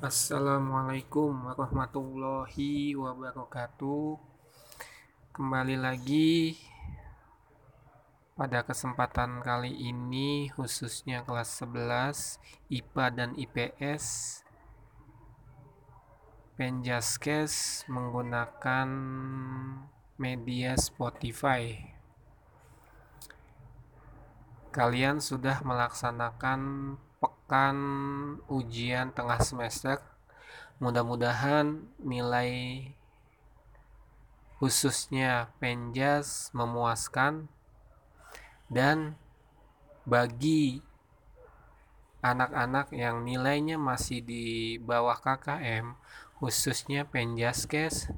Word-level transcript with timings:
Assalamualaikum 0.00 1.52
warahmatullahi 1.52 2.96
wabarakatuh. 2.96 4.16
Kembali 5.36 5.76
lagi 5.76 6.56
pada 8.32 8.64
kesempatan 8.64 9.44
kali 9.44 9.68
ini 9.68 10.48
khususnya 10.56 11.20
kelas 11.28 11.52
11 11.68 12.40
IPA 12.72 13.06
dan 13.12 13.30
IPS 13.36 14.04
Penjaskes 16.56 17.84
menggunakan 17.84 18.88
media 20.16 20.80
Spotify. 20.80 21.76
Kalian 24.72 25.20
sudah 25.20 25.60
melaksanakan 25.60 26.96
pekan 27.50 27.78
ujian 28.46 29.10
tengah 29.10 29.42
semester. 29.42 29.98
Mudah-mudahan 30.78 31.82
nilai 31.98 32.86
khususnya 34.62 35.50
penjas 35.58 36.54
memuaskan 36.54 37.50
dan 38.70 39.18
bagi 40.06 40.78
anak-anak 42.22 42.94
yang 42.94 43.26
nilainya 43.26 43.82
masih 43.82 44.22
di 44.22 44.78
bawah 44.78 45.18
KKM 45.18 45.98
khususnya 46.38 47.02
penjaskes 47.02 48.14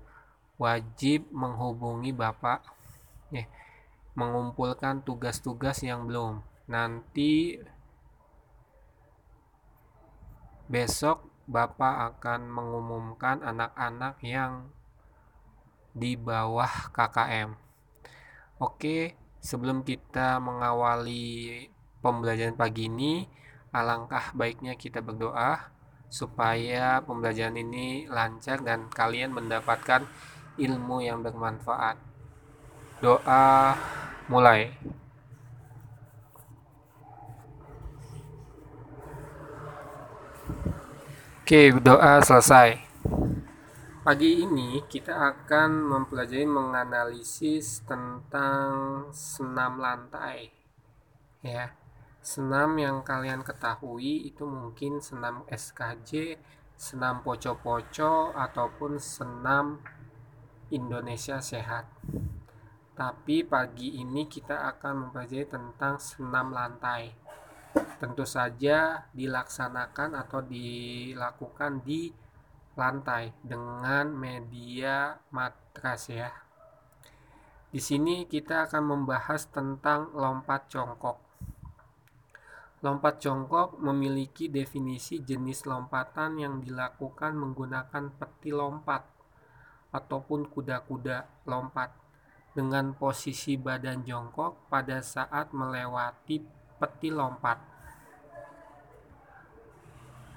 wajib 0.60 1.24
menghubungi 1.32 2.12
Bapak 2.12 2.68
ya, 3.32 3.48
mengumpulkan 4.12 5.00
tugas-tugas 5.00 5.80
yang 5.80 6.04
belum 6.04 6.44
nanti 6.68 7.56
besok 10.72 11.28
Bapak 11.44 12.16
akan 12.16 12.48
mengumumkan 12.48 13.44
anak-anak 13.44 14.16
yang 14.24 14.72
di 15.92 16.16
bawah 16.16 16.88
KKM. 16.96 17.52
Oke, 18.56 19.20
sebelum 19.36 19.84
kita 19.84 20.40
mengawali 20.40 21.68
pembelajaran 22.00 22.56
pagi 22.56 22.88
ini, 22.88 23.28
alangkah 23.68 24.32
baiknya 24.32 24.72
kita 24.80 25.04
berdoa 25.04 25.68
supaya 26.08 27.04
pembelajaran 27.04 27.60
ini 27.60 28.08
lancar 28.08 28.64
dan 28.64 28.88
kalian 28.88 29.36
mendapatkan 29.36 30.08
ilmu 30.56 31.04
yang 31.04 31.20
bermanfaat. 31.20 32.00
Doa 33.04 33.76
mulai. 34.30 34.72
Oke, 41.42 41.74
doa 41.74 42.22
selesai. 42.22 42.78
Pagi 44.06 44.46
ini 44.46 44.78
kita 44.86 45.10
akan 45.10 45.90
mempelajari 45.90 46.46
menganalisis 46.46 47.82
tentang 47.82 49.10
senam 49.10 49.82
lantai. 49.82 50.54
Ya. 51.42 51.74
Senam 52.22 52.78
yang 52.78 53.02
kalian 53.02 53.42
ketahui 53.42 54.22
itu 54.22 54.46
mungkin 54.46 55.02
senam 55.02 55.42
SKJ, 55.50 56.38
senam 56.78 57.26
poco-poco 57.26 58.30
ataupun 58.38 59.02
senam 59.02 59.82
Indonesia 60.70 61.42
Sehat. 61.42 61.90
Tapi 62.94 63.42
pagi 63.42 63.98
ini 63.98 64.30
kita 64.30 64.62
akan 64.78 65.10
mempelajari 65.10 65.50
tentang 65.50 65.98
senam 65.98 66.54
lantai 66.54 67.18
tentu 68.02 68.26
saja 68.26 69.08
dilaksanakan 69.14 70.18
atau 70.18 70.42
dilakukan 70.42 71.80
di 71.86 72.10
lantai 72.76 73.32
dengan 73.44 74.08
media 74.10 75.16
matras 75.30 76.08
ya. 76.08 76.32
Di 77.72 77.80
sini 77.80 78.28
kita 78.28 78.68
akan 78.68 78.84
membahas 78.84 79.48
tentang 79.48 80.12
lompat 80.12 80.68
jongkok. 80.68 81.16
Lompat 82.84 83.22
jongkok 83.22 83.80
memiliki 83.80 84.52
definisi 84.52 85.24
jenis 85.24 85.64
lompatan 85.64 86.36
yang 86.36 86.60
dilakukan 86.60 87.32
menggunakan 87.32 88.12
peti 88.12 88.52
lompat 88.52 89.06
ataupun 89.94 90.52
kuda-kuda 90.52 91.48
lompat 91.48 91.94
dengan 92.52 92.92
posisi 92.92 93.56
badan 93.56 94.04
jongkok 94.04 94.68
pada 94.68 95.00
saat 95.00 95.56
melewati 95.56 96.44
peti 96.76 97.08
lompat. 97.08 97.71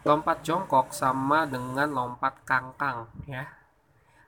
Lompat 0.06 0.46
jongkok 0.46 0.94
sama 0.94 1.50
dengan 1.50 1.90
lompat 1.90 2.46
kangkang 2.46 3.10
ya. 3.26 3.50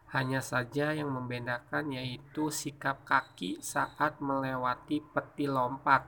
Hanya 0.10 0.42
saja 0.42 0.90
yang 0.90 1.14
membedakan 1.14 1.94
yaitu 1.94 2.50
sikap 2.50 3.06
kaki 3.06 3.62
saat 3.62 4.18
melewati 4.18 5.06
peti 5.06 5.46
lompat. 5.46 6.02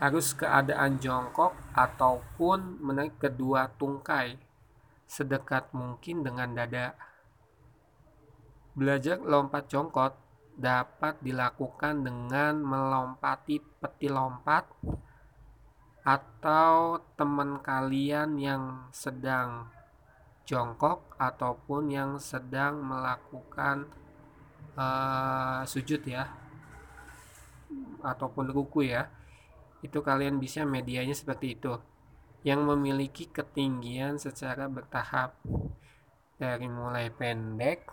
Harus 0.00 0.32
keadaan 0.32 0.96
jongkok 0.96 1.52
ataupun 1.76 2.80
menaik 2.80 3.20
kedua 3.20 3.68
tungkai 3.76 4.40
sedekat 5.04 5.68
mungkin 5.76 6.24
dengan 6.24 6.56
dada. 6.56 6.96
Belajar 8.72 9.20
lompat 9.20 9.68
jongkok 9.68 10.16
dapat 10.56 11.20
dilakukan 11.20 12.00
dengan 12.00 12.64
melompati 12.64 13.60
peti 13.60 14.08
lompat 14.08 14.64
atau 16.08 17.04
teman 17.20 17.60
kalian 17.60 18.40
yang 18.40 18.88
sedang 18.96 19.68
jongkok 20.48 21.04
ataupun 21.20 21.92
yang 21.92 22.16
sedang 22.16 22.80
melakukan 22.80 23.84
uh, 24.72 25.60
sujud 25.68 26.00
ya 26.08 26.32
ataupun 28.00 28.48
ruku 28.48 28.88
ya 28.88 29.12
itu 29.84 30.00
kalian 30.00 30.40
bisa 30.40 30.64
medianya 30.64 31.12
seperti 31.12 31.60
itu 31.60 31.76
yang 32.40 32.64
memiliki 32.64 33.28
ketinggian 33.28 34.16
secara 34.16 34.64
bertahap 34.64 35.36
dari 36.40 36.70
mulai 36.72 37.12
pendek 37.12 37.92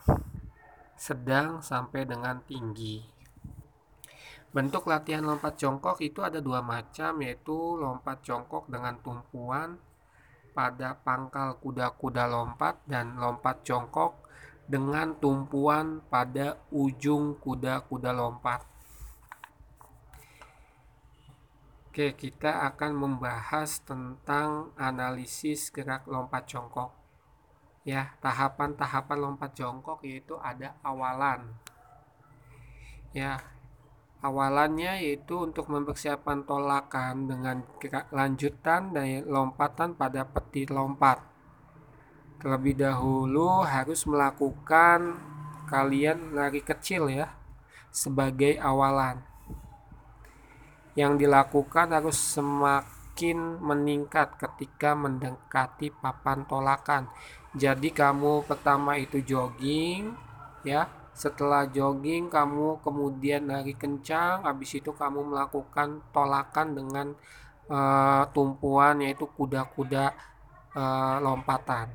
sedang 0.96 1.60
sampai 1.60 2.08
dengan 2.08 2.40
tinggi. 2.48 3.15
Bentuk 4.56 4.88
latihan 4.88 5.28
lompat 5.28 5.60
jongkok 5.60 6.00
itu 6.00 6.24
ada 6.24 6.40
dua 6.40 6.64
macam 6.64 7.20
yaitu 7.20 7.76
lompat 7.76 8.24
jongkok 8.24 8.72
dengan 8.72 8.96
tumpuan 9.04 9.76
pada 10.56 10.96
pangkal 10.96 11.60
kuda-kuda 11.60 12.24
lompat 12.24 12.80
dan 12.88 13.20
lompat 13.20 13.68
jongkok 13.68 14.24
dengan 14.64 15.12
tumpuan 15.20 16.00
pada 16.08 16.56
ujung 16.72 17.36
kuda-kuda 17.36 18.16
lompat. 18.16 18.64
Oke, 21.92 22.16
kita 22.16 22.64
akan 22.72 22.96
membahas 22.96 23.84
tentang 23.84 24.72
analisis 24.80 25.68
gerak 25.68 26.08
lompat 26.08 26.48
jongkok 26.48 26.96
ya 27.86 28.18
tahapan-tahapan 28.18 29.18
lompat 29.22 29.54
jongkok 29.54 30.02
yaitu 30.02 30.34
ada 30.42 30.74
awalan 30.82 31.54
ya 33.14 33.38
awalannya 34.26 35.06
yaitu 35.06 35.46
untuk 35.46 35.70
mempersiapkan 35.70 36.42
tolakan 36.50 37.30
dengan 37.30 37.62
lanjutan 38.10 38.90
dari 38.90 39.22
lompatan 39.22 39.94
pada 39.94 40.26
peti 40.26 40.66
lompat. 40.66 41.22
Terlebih 42.42 42.82
dahulu 42.82 43.62
harus 43.62 44.10
melakukan 44.10 45.22
kalian 45.70 46.34
lari 46.34 46.66
kecil 46.66 47.10
ya 47.10 47.30
sebagai 47.94 48.58
awalan. 48.58 49.22
Yang 50.98 51.28
dilakukan 51.28 51.94
harus 51.94 52.18
semakin 52.18 53.62
meningkat 53.62 54.42
ketika 54.42 54.98
mendekati 54.98 55.94
papan 55.94 56.44
tolakan. 56.50 57.08
Jadi 57.56 57.94
kamu 57.94 58.44
pertama 58.44 59.00
itu 59.00 59.24
jogging 59.24 60.12
ya 60.66 61.05
setelah 61.16 61.64
jogging 61.72 62.28
kamu 62.28 62.84
kemudian 62.84 63.48
lari 63.48 63.72
kencang. 63.72 64.44
Habis 64.44 64.84
itu 64.84 64.92
kamu 64.92 65.32
melakukan 65.32 66.04
tolakan 66.12 66.68
dengan 66.76 67.08
uh, 67.72 68.28
tumpuan 68.36 69.00
yaitu 69.00 69.24
kuda-kuda 69.24 70.12
uh, 70.76 71.18
lompatan. 71.24 71.88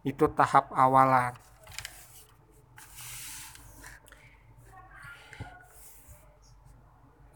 Itu 0.00 0.32
tahap 0.32 0.72
awalan. 0.72 1.36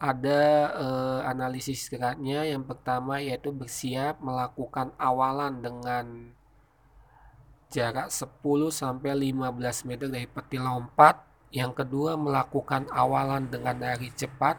Ada 0.01 0.43
uh, 0.81 1.19
analisis 1.29 1.93
geraknya. 1.93 2.41
Yang 2.49 2.73
pertama 2.73 3.21
yaitu 3.21 3.53
bersiap 3.53 4.17
melakukan 4.17 4.97
awalan 4.97 5.61
dengan 5.61 6.33
jarak 7.69 8.09
10 8.09 8.41
sampai 8.73 9.29
15 9.29 9.85
meter 9.85 10.09
dari 10.09 10.25
peti 10.25 10.57
lompat. 10.57 11.21
Yang 11.49 11.81
kedua, 11.85 12.13
melakukan 12.13 12.89
awalan 12.93 13.49
dengan 13.49 13.81
lari 13.81 14.13
cepat, 14.13 14.57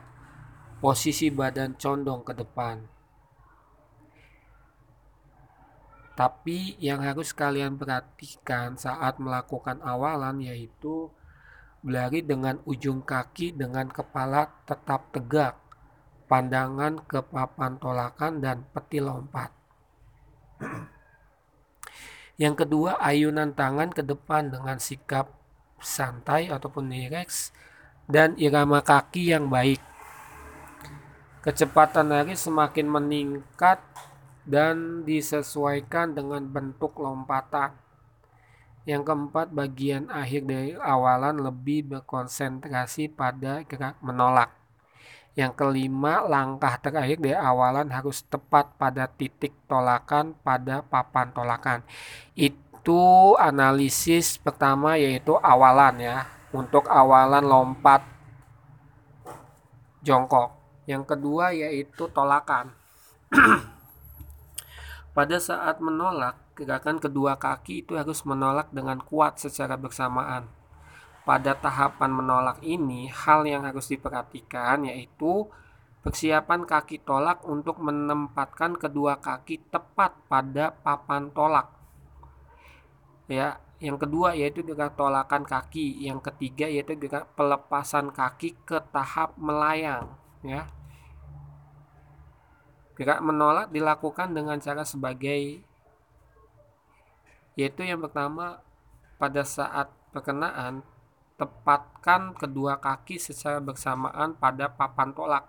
posisi 0.83 1.31
badan 1.31 1.79
condong 1.79 2.27
ke 2.27 2.35
depan. 2.35 2.83
Tapi 6.19 6.77
yang 6.83 7.01
harus 7.01 7.31
kalian 7.31 7.79
perhatikan 7.79 8.75
saat 8.75 9.23
melakukan 9.23 9.79
awalan 9.81 10.43
yaitu 10.43 11.09
berlari 11.81 12.21
dengan 12.21 12.61
ujung 12.69 13.01
kaki 13.01 13.57
dengan 13.57 13.89
kepala 13.89 14.51
tetap 14.69 15.15
tegak, 15.15 15.57
pandangan 16.29 17.01
ke 17.09 17.25
papan 17.25 17.81
tolakan 17.81 18.43
dan 18.43 18.67
peti 18.69 19.01
lompat. 19.01 19.60
Yang 22.41 22.57
kedua, 22.57 22.97
ayunan 22.97 23.53
tangan 23.53 23.93
ke 23.93 24.01
depan 24.01 24.49
dengan 24.49 24.81
sikap 24.81 25.29
santai 25.77 26.49
ataupun 26.49 26.89
relax 26.89 27.53
dan 28.09 28.33
irama 28.41 28.81
kaki 28.81 29.37
yang 29.37 29.53
baik. 29.53 29.77
Kecepatan 31.45 32.09
lari 32.09 32.33
semakin 32.33 32.89
meningkat 32.89 33.85
dan 34.49 35.05
disesuaikan 35.05 36.17
dengan 36.17 36.49
bentuk 36.49 36.97
lompatan. 36.97 37.77
Yang 38.89 39.13
keempat, 39.13 39.53
bagian 39.53 40.09
akhir 40.09 40.49
dari 40.49 40.73
awalan 40.81 41.45
lebih 41.45 41.93
berkonsentrasi 41.93 43.13
pada 43.13 43.69
gerak 43.69 44.01
menolak. 44.01 44.60
Yang 45.39 45.53
kelima, 45.55 46.27
langkah 46.27 46.75
terakhir 46.83 47.23
dari 47.23 47.39
awalan 47.39 47.87
harus 47.95 48.27
tepat 48.27 48.75
pada 48.75 49.07
titik 49.07 49.55
tolakan 49.71 50.35
pada 50.43 50.83
papan 50.83 51.31
tolakan. 51.31 51.81
Itu 52.35 53.35
analisis 53.39 54.37
pertama 54.43 54.99
yaitu 54.99 55.39
awalan 55.39 56.03
ya. 56.03 56.19
Untuk 56.51 56.91
awalan 56.91 57.47
lompat 57.47 58.03
jongkok. 60.03 60.59
Yang 60.91 61.15
kedua 61.15 61.55
yaitu 61.55 62.11
tolakan. 62.11 62.75
Pada 65.11 65.43
saat 65.43 65.83
menolak, 65.83 66.39
gerakan 66.55 67.03
kedua 67.03 67.35
kaki 67.35 67.83
itu 67.83 67.99
harus 67.99 68.23
menolak 68.23 68.71
dengan 68.71 68.99
kuat 69.03 69.43
secara 69.43 69.75
bersamaan. 69.75 70.60
Pada 71.31 71.55
tahapan 71.55 72.11
menolak 72.11 72.59
ini, 72.67 73.07
hal 73.07 73.47
yang 73.47 73.63
harus 73.63 73.87
diperhatikan 73.87 74.83
yaitu 74.83 75.47
persiapan 76.03 76.67
kaki 76.67 77.07
tolak 77.07 77.47
untuk 77.47 77.79
menempatkan 77.79 78.75
kedua 78.75 79.23
kaki 79.23 79.63
tepat 79.71 80.19
pada 80.27 80.75
papan 80.75 81.31
tolak. 81.31 81.71
Ya, 83.31 83.63
yang 83.79 83.95
kedua 83.95 84.35
yaitu 84.35 84.67
gerak 84.67 84.99
tolakan 84.99 85.47
kaki, 85.47 86.03
yang 86.03 86.19
ketiga 86.19 86.67
yaitu 86.67 86.99
gerak 86.99 87.31
pelepasan 87.39 88.11
kaki 88.11 88.59
ke 88.67 88.83
tahap 88.91 89.39
melayang, 89.39 90.11
ya. 90.43 90.67
Gerak 92.99 93.23
menolak 93.23 93.71
dilakukan 93.71 94.35
dengan 94.35 94.59
cara 94.59 94.83
sebagai 94.83 95.63
yaitu 97.55 97.87
yang 97.87 98.03
pertama 98.03 98.67
pada 99.15 99.47
saat 99.47 99.95
perkenaan 100.11 100.83
tepatkan 101.41 102.37
kedua 102.37 102.77
kaki 102.77 103.17
secara 103.17 103.57
bersamaan 103.65 104.37
pada 104.37 104.69
papan 104.69 105.17
tolak. 105.17 105.49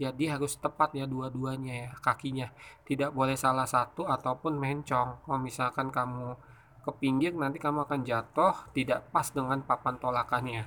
Jadi 0.00 0.28
harus 0.32 0.56
tepat 0.56 0.96
ya 0.96 1.04
dua-duanya 1.04 1.88
ya 1.88 1.90
kakinya. 2.00 2.48
Tidak 2.88 3.12
boleh 3.12 3.36
salah 3.36 3.68
satu 3.68 4.08
ataupun 4.08 4.56
mencong. 4.56 5.24
Kalau 5.24 5.40
misalkan 5.40 5.92
kamu 5.92 6.36
ke 6.84 6.90
pinggir 6.96 7.36
nanti 7.36 7.60
kamu 7.60 7.84
akan 7.84 8.00
jatuh 8.06 8.54
tidak 8.72 9.12
pas 9.12 9.28
dengan 9.28 9.60
papan 9.60 10.00
tolakannya. 10.00 10.64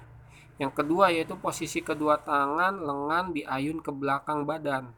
Yang 0.60 0.72
kedua 0.84 1.10
yaitu 1.10 1.40
posisi 1.40 1.80
kedua 1.80 2.20
tangan 2.20 2.84
lengan 2.84 3.32
diayun 3.34 3.80
ke 3.82 3.90
belakang 3.90 4.44
badan. 4.44 4.92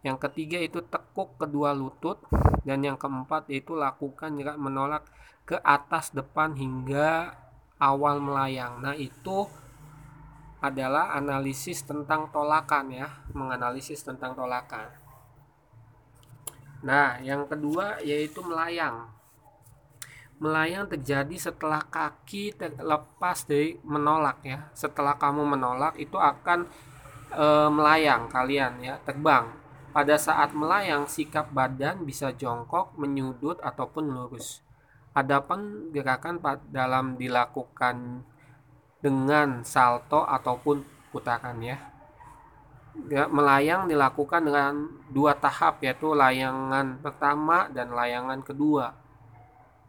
Yang 0.00 0.30
ketiga 0.30 0.56
itu 0.62 0.80
tekuk 0.80 1.36
kedua 1.36 1.76
lutut 1.76 2.22
dan 2.64 2.80
yang 2.80 2.96
keempat 2.96 3.50
yaitu 3.52 3.76
lakukan 3.76 4.36
gerak 4.38 4.56
menolak 4.56 5.04
ke 5.44 5.58
atas 5.60 6.14
depan 6.14 6.54
hingga 6.54 7.34
awal 7.80 8.20
melayang. 8.20 8.84
Nah, 8.84 8.94
itu 8.94 9.48
adalah 10.60 11.16
analisis 11.16 11.80
tentang 11.82 12.28
tolakan 12.28 12.92
ya, 12.92 13.08
menganalisis 13.32 14.04
tentang 14.04 14.36
tolakan. 14.36 14.92
Nah, 16.84 17.16
yang 17.24 17.48
kedua 17.48 18.00
yaitu 18.04 18.44
melayang. 18.44 19.08
Melayang 20.40 20.88
terjadi 20.88 21.36
setelah 21.36 21.84
kaki 21.84 22.56
terlepas 22.56 23.44
dari 23.44 23.76
menolak 23.84 24.40
ya. 24.44 24.68
Setelah 24.72 25.16
kamu 25.20 25.44
menolak 25.44 26.00
itu 26.00 26.16
akan 26.16 26.64
e, 27.32 27.46
melayang 27.68 28.28
kalian 28.32 28.80
ya, 28.80 28.96
terbang. 29.04 29.52
Pada 29.90 30.16
saat 30.16 30.56
melayang, 30.56 31.04
sikap 31.10 31.50
badan 31.52 32.06
bisa 32.06 32.32
jongkok, 32.32 32.94
menyudut, 32.96 33.58
ataupun 33.60 34.06
lurus. 34.06 34.62
Adapun 35.10 35.90
gerakan 35.90 36.38
dalam 36.70 37.18
dilakukan 37.18 38.22
dengan 39.02 39.66
salto 39.66 40.22
ataupun 40.22 40.86
putaran 41.10 41.58
ya. 41.58 41.82
Melayang 43.26 43.90
dilakukan 43.90 44.46
dengan 44.46 44.86
dua 45.10 45.34
tahap 45.34 45.82
yaitu 45.82 46.14
layangan 46.14 47.02
pertama 47.02 47.66
dan 47.74 47.90
layangan 47.90 48.38
kedua. 48.44 48.94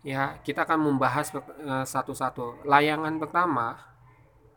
Ya, 0.01 0.41
kita 0.41 0.65
akan 0.65 0.89
membahas 0.89 1.29
eh, 1.37 1.85
satu-satu. 1.85 2.65
Layangan 2.65 3.21
pertama 3.21 3.77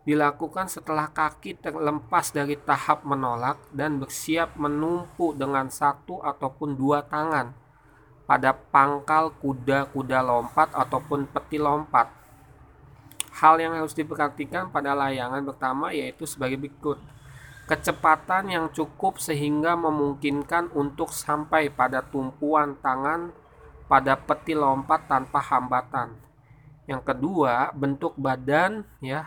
dilakukan 0.08 0.68
setelah 0.68 1.12
kaki 1.12 1.60
terlepas 1.60 2.32
dari 2.32 2.56
tahap 2.56 3.04
menolak 3.04 3.60
dan 3.72 4.00
bersiap 4.00 4.56
menumpu 4.56 5.36
dengan 5.36 5.68
satu 5.68 6.20
ataupun 6.24 6.76
dua 6.76 7.04
tangan 7.04 7.63
pada 8.24 8.56
pangkal 8.56 9.32
kuda-kuda 9.40 10.24
lompat 10.24 10.72
ataupun 10.72 11.28
peti 11.28 11.60
lompat. 11.60 12.08
Hal 13.34 13.60
yang 13.60 13.76
harus 13.76 13.92
diperhatikan 13.92 14.70
pada 14.72 14.96
layangan 14.96 15.44
pertama 15.44 15.92
yaitu 15.92 16.24
sebagai 16.24 16.56
berikut. 16.56 16.96
Kecepatan 17.64 18.52
yang 18.52 18.66
cukup 18.72 19.16
sehingga 19.16 19.72
memungkinkan 19.76 20.72
untuk 20.76 21.12
sampai 21.12 21.72
pada 21.72 22.04
tumpuan 22.04 22.76
tangan 22.80 23.32
pada 23.88 24.16
peti 24.16 24.52
lompat 24.56 25.08
tanpa 25.08 25.40
hambatan. 25.40 26.16
Yang 26.84 27.02
kedua, 27.12 27.72
bentuk 27.72 28.12
badan 28.20 28.84
ya 29.00 29.24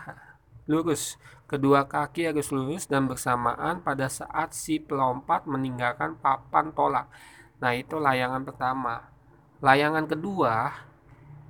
lurus. 0.70 1.18
Kedua 1.48 1.88
kaki 1.88 2.28
harus 2.28 2.52
lurus 2.52 2.84
dan 2.84 3.08
bersamaan 3.08 3.80
pada 3.80 4.06
saat 4.06 4.52
si 4.52 4.78
pelompat 4.78 5.48
meninggalkan 5.48 6.20
papan 6.20 6.70
tolak. 6.76 7.08
Nah, 7.58 7.72
itu 7.74 7.98
layangan 7.98 8.46
pertama. 8.46 9.10
Layangan 9.58 10.06
kedua, 10.06 10.70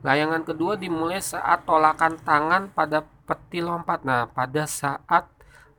layangan 0.00 0.42
kedua 0.48 0.80
dimulai 0.80 1.20
saat 1.20 1.68
tolakan 1.68 2.16
tangan 2.24 2.72
pada 2.72 3.04
peti 3.04 3.60
lompat. 3.60 4.08
Nah, 4.08 4.24
pada 4.32 4.64
saat 4.64 5.28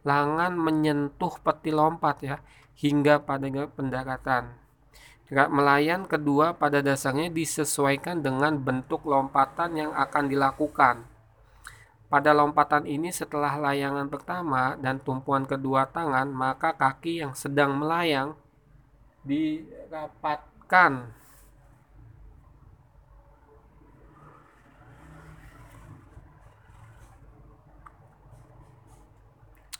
langan 0.05 0.53
menyentuh 0.53 1.33
peti 1.41 1.73
lompat 1.73 2.21
ya, 2.21 2.37
hingga 2.77 3.25
pada 3.25 3.49
pendaratan. 3.73 4.53
Gerak 5.29 5.49
melayan 5.53 6.09
kedua 6.09 6.57
pada 6.57 6.81
dasarnya 6.81 7.29
disesuaikan 7.29 8.25
dengan 8.25 8.57
bentuk 8.57 9.05
lompatan 9.05 9.77
yang 9.77 9.91
akan 9.93 10.25
dilakukan. 10.25 11.05
Pada 12.09 12.33
lompatan 12.33 12.89
ini 12.89 13.13
setelah 13.13 13.53
layangan 13.61 14.09
pertama 14.09 14.73
dan 14.81 14.97
tumpuan 14.97 15.45
kedua 15.45 15.85
tangan, 15.85 16.33
maka 16.33 16.73
kaki 16.73 17.21
yang 17.21 17.37
sedang 17.37 17.77
melayang 17.77 18.33
dirapatkan 19.23 21.15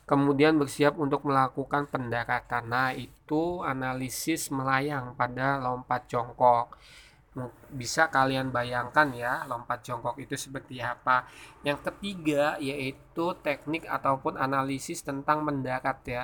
kemudian 0.10 0.58
bersiap 0.58 0.98
untuk 0.98 1.22
melakukan 1.29 1.86
pendaratan. 1.86 2.65
Nah, 2.65 2.89
itu 2.98 3.62
analisis 3.62 4.50
melayang 4.50 5.13
pada 5.13 5.62
lompat 5.62 6.10
jongkok 6.10 6.74
bisa 7.69 8.10
kalian 8.10 8.50
bayangkan 8.50 9.13
ya 9.13 9.46
lompat 9.46 9.86
jongkok 9.86 10.17
itu 10.17 10.34
seperti 10.34 10.81
apa. 10.81 11.29
Yang 11.62 11.91
ketiga 11.91 12.58
yaitu 12.58 13.38
teknik 13.46 13.86
ataupun 13.86 14.36
analisis 14.36 15.05
tentang 15.05 15.46
mendarat 15.46 16.01
ya. 16.10 16.24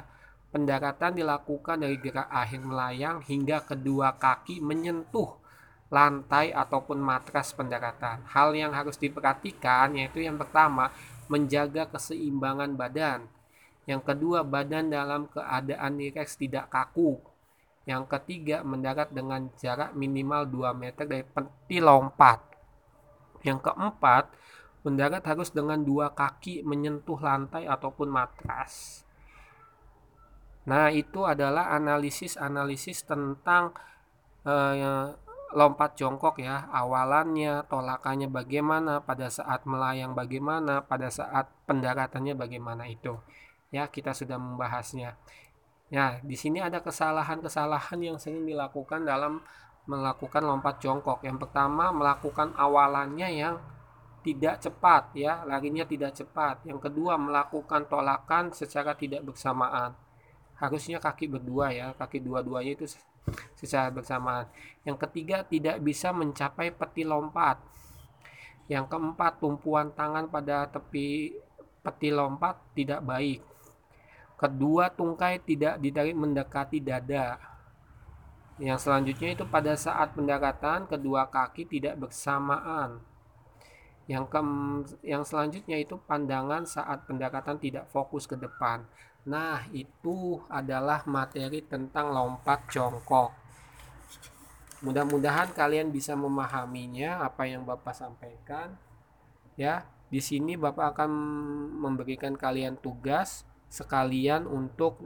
Pendaratan 0.55 1.19
dilakukan 1.19 1.83
dari 1.83 1.99
gerak 1.99 2.31
akhir 2.31 2.63
melayang 2.63 3.19
hingga 3.27 3.67
kedua 3.67 4.15
kaki 4.15 4.63
menyentuh 4.63 5.35
lantai 5.91 6.55
ataupun 6.55 6.95
matras 6.95 7.51
pendaratan. 7.51 8.23
Hal 8.31 8.55
yang 8.55 8.71
harus 8.71 8.95
diperhatikan 8.95 9.99
yaitu 9.99 10.23
yang 10.23 10.39
pertama 10.39 10.95
menjaga 11.27 11.91
keseimbangan 11.91 12.71
badan. 12.79 13.27
Yang 13.83 14.15
kedua 14.15 14.47
badan 14.47 14.87
dalam 14.87 15.27
keadaan 15.27 15.99
rileks 15.99 16.39
tidak 16.39 16.71
kaku 16.71 17.19
yang 17.85 18.09
ketiga, 18.09 18.65
mendarat 18.65 19.13
dengan 19.13 19.45
jarak 19.61 19.93
minimal 19.93 20.49
2 20.49 20.73
meter 20.73 21.05
dari 21.05 21.21
peti 21.21 21.77
lompat. 21.77 22.41
Yang 23.45 23.69
keempat, 23.69 24.33
mendarat 24.81 25.21
harus 25.21 25.53
dengan 25.53 25.77
dua 25.85 26.09
kaki 26.09 26.65
menyentuh 26.65 27.21
lantai 27.21 27.69
ataupun 27.69 28.09
matras. 28.09 29.04
Nah, 30.65 30.89
itu 30.89 31.21
adalah 31.29 31.69
analisis-analisis 31.77 33.05
tentang 33.05 33.73
eh, 34.45 35.13
lompat 35.55 35.95
jongkok 35.95 36.41
ya 36.43 36.67
awalannya 36.67 37.63
tolakannya 37.71 38.27
bagaimana 38.27 38.99
pada 38.99 39.31
saat 39.31 39.63
melayang 39.63 40.11
bagaimana 40.11 40.83
pada 40.83 41.07
saat 41.07 41.47
pendaratannya 41.69 42.35
bagaimana 42.35 42.89
itu. 42.91 43.15
Ya 43.71 43.87
kita 43.87 44.11
sudah 44.11 44.35
membahasnya. 44.35 45.15
Ya 45.93 46.19
di 46.25 46.35
sini 46.35 46.59
ada 46.59 46.83
kesalahan-kesalahan 46.83 47.99
yang 48.01 48.17
sering 48.19 48.43
dilakukan 48.43 49.05
dalam 49.05 49.45
melakukan 49.87 50.43
lompat 50.43 50.81
jongkok. 50.81 51.21
Yang 51.23 51.47
pertama 51.47 51.93
melakukan 51.93 52.51
awalannya 52.57 53.29
yang 53.31 53.55
tidak 54.25 54.59
cepat 54.59 55.13
ya 55.13 55.45
larinya 55.45 55.85
tidak 55.85 56.17
cepat. 56.17 56.65
Yang 56.65 56.89
kedua 56.89 57.15
melakukan 57.15 57.85
tolakan 57.85 58.49
secara 58.51 58.97
tidak 58.97 59.23
bersamaan 59.23 59.93
harusnya 60.55 61.03
kaki 61.03 61.27
berdua 61.27 61.71
ya 61.75 61.91
kaki 61.95 62.23
dua-duanya 62.23 62.79
itu 62.79 62.87
secara 63.57 63.91
bersamaan. 63.91 64.47
Yang 64.87 64.97
ketiga 65.07 65.43
tidak 65.43 65.81
bisa 65.81 66.15
mencapai 66.15 66.71
peti 66.71 67.03
lompat. 67.03 67.59
Yang 68.65 68.85
keempat 68.89 69.41
tumpuan 69.41 69.93
tangan 69.93 70.29
pada 70.29 70.65
tepi 70.69 71.37
peti 71.85 72.09
lompat 72.09 72.57
tidak 72.73 73.01
baik. 73.05 73.41
Kedua 74.35 74.91
tungkai 74.91 75.39
tidak 75.43 75.79
ditarik 75.79 76.15
mendekati 76.17 76.81
dada. 76.81 77.39
Yang 78.55 78.87
selanjutnya 78.87 79.35
itu 79.35 79.43
pada 79.43 79.75
saat 79.75 80.15
pendaratan 80.15 80.87
kedua 80.87 81.27
kaki 81.27 81.67
tidak 81.67 81.99
bersamaan. 81.99 83.03
Yang 84.05 84.25
ke 84.29 84.39
yang 85.01 85.23
selanjutnya 85.25 85.81
itu 85.81 85.97
pandangan 85.97 86.63
saat 86.63 87.09
pendaratan 87.09 87.57
tidak 87.57 87.89
fokus 87.89 88.29
ke 88.29 88.37
depan 88.37 88.85
Nah, 89.25 89.65
itu 89.73 90.37
adalah 90.45 91.01
materi 91.09 91.65
tentang 91.65 92.13
lompat 92.13 92.69
jongkok. 92.69 93.33
Mudah-mudahan 94.85 95.49
kalian 95.49 95.89
bisa 95.89 96.13
memahaminya 96.13 97.25
apa 97.25 97.49
yang 97.49 97.65
Bapak 97.65 97.97
sampaikan. 97.97 98.77
Ya, 99.57 99.89
di 100.13 100.21
sini 100.21 100.53
Bapak 100.53 100.93
akan 100.93 101.09
memberikan 101.73 102.37
kalian 102.37 102.77
tugas 102.77 103.49
sekalian 103.65 104.45
untuk 104.45 105.01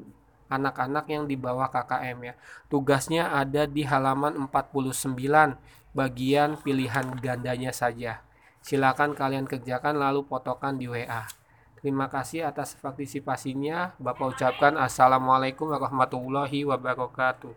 anak-anak 0.52 1.08
yang 1.08 1.24
di 1.24 1.40
bawah 1.40 1.72
KKM 1.72 2.18
ya. 2.20 2.34
Tugasnya 2.68 3.32
ada 3.32 3.64
di 3.64 3.88
halaman 3.88 4.36
49 4.36 5.56
bagian 5.96 6.60
pilihan 6.60 7.08
gandanya 7.24 7.72
saja. 7.72 8.20
Silakan 8.60 9.16
kalian 9.16 9.48
kerjakan 9.48 9.96
lalu 9.96 10.28
fotokan 10.28 10.76
di 10.76 10.92
WA. 10.92 11.39
Terima 11.80 12.12
kasih 12.12 12.44
atas 12.44 12.76
partisipasinya. 12.76 13.96
Bapak 13.96 14.36
ucapkan 14.36 14.76
Assalamualaikum 14.76 15.72
warahmatullahi 15.72 16.68
wabarakatuh. 16.68 17.56